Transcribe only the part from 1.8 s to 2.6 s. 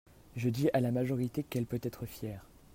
être fière.